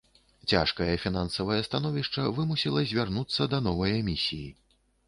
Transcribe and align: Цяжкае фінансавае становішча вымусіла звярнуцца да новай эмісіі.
Цяжкае 0.53 0.87
фінансавае 1.03 1.59
становішча 1.69 2.27
вымусіла 2.41 2.81
звярнуцца 2.95 3.53
да 3.55 3.65
новай 3.69 3.99
эмісіі. 4.01 4.47